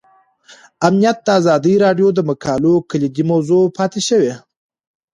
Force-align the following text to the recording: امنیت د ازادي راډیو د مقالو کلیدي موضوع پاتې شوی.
امنیت 0.87 1.17
د 1.23 1.27
ازادي 1.39 1.73
راډیو 1.85 2.07
د 2.13 2.19
مقالو 2.29 2.73
کلیدي 2.89 3.23
موضوع 3.31 3.63
پاتې 3.77 4.01
شوی. 4.07 4.33